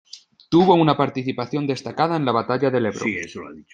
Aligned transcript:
Tuvo 0.49 0.73
una 0.73 0.97
participación 0.97 1.67
destacada 1.67 2.15
en 2.17 2.25
la 2.25 2.31
batalla 2.31 2.71
del 2.71 2.87
Ebro. 2.87 3.05